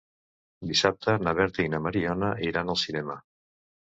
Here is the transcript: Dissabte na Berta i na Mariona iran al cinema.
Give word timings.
Dissabte 0.69 1.13
na 1.25 1.33
Berta 1.39 1.65
i 1.65 1.71
na 1.73 1.81
Mariona 1.87 2.31
iran 2.47 2.73
al 2.75 2.81
cinema. 2.85 3.19